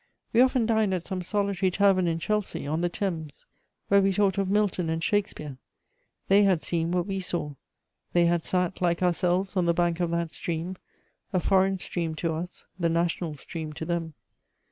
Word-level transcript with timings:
We 0.33 0.41
often 0.41 0.65
dined 0.65 0.95
at 0.95 1.05
some 1.05 1.21
solitary 1.21 1.69
tavern 1.69 2.07
in 2.07 2.17
Chelsea, 2.17 2.65
on 2.65 2.81
the 2.81 2.89
Thames, 2.89 3.45
where 3.87 4.01
we 4.01 4.11
talked 4.11 4.39
of 4.39 4.49
Milton 4.49 4.89
and 4.89 5.03
Shakespeare: 5.03 5.59
they 6.27 6.41
had 6.41 6.63
seen 6.63 6.89
what 6.89 7.05
we 7.05 7.19
saw; 7.19 7.53
they 8.11 8.25
had 8.25 8.43
sat, 8.43 8.81
like 8.81 9.03
ourselves, 9.03 9.55
on 9.55 9.65
the 9.67 9.75
bank 9.75 9.99
of 9.99 10.09
that 10.09 10.31
stream, 10.31 10.75
a 11.31 11.39
foreign 11.39 11.77
stream 11.77 12.15
to 12.15 12.33
us, 12.33 12.65
the 12.79 12.89
national 12.89 13.35
stream 13.35 13.73
to 13.73 13.85
them. 13.85 14.15